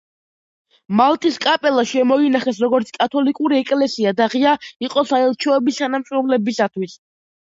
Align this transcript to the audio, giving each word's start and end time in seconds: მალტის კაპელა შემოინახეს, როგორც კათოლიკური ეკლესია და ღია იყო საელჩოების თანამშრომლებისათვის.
მალტის 0.99 1.35
კაპელა 1.41 1.83
შემოინახეს, 1.89 2.61
როგორც 2.65 2.89
კათოლიკური 2.95 3.59
ეკლესია 3.63 4.13
და 4.21 4.27
ღია 4.37 4.55
იყო 4.87 5.05
საელჩოების 5.11 5.79
თანამშრომლებისათვის. 5.83 6.97